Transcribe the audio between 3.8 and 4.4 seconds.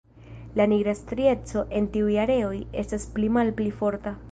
forta.